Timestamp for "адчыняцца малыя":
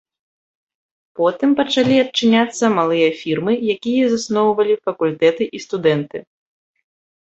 2.05-3.09